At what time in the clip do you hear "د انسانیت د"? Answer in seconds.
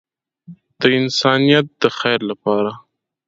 0.79-1.83